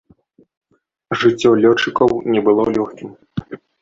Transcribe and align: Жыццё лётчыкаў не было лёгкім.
Жыццё 1.23 1.51
лётчыкаў 1.65 2.11
не 2.37 2.41
было 2.49 2.61
лёгкім. 2.79 3.09